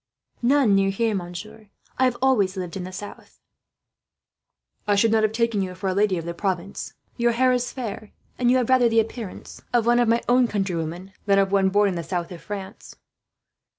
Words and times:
"None 0.41 0.73
near 0.73 0.89
here, 0.89 1.13
monsieur. 1.13 1.67
I 1.99 2.05
have 2.05 2.17
always 2.23 2.57
lived 2.57 2.75
in 2.75 2.85
the 2.85 2.91
south." 2.91 3.39
"I 4.87 4.95
should 4.95 5.11
not 5.11 5.21
have 5.21 5.31
taken 5.31 5.61
you 5.61 5.75
for 5.75 5.89
a 5.89 5.93
lady 5.93 6.17
of 6.17 6.25
Provence," 6.37 6.87
Philip 6.87 6.87
said. 7.17 7.21
"Your 7.23 7.31
hair 7.33 7.51
is 7.51 7.71
fair, 7.71 8.11
and 8.39 8.49
you 8.49 8.57
have 8.57 8.69
rather 8.69 8.89
the 8.89 8.99
appearance 8.99 9.61
of 9.71 9.85
one 9.85 9.99
of 9.99 10.09
my 10.09 10.23
own 10.27 10.47
countrywomen, 10.47 11.13
than 11.27 11.37
of 11.37 11.51
one 11.51 11.69
born 11.69 11.89
in 11.89 11.93
the 11.95 12.03
south 12.03 12.31
of 12.31 12.41
France." 12.41 12.95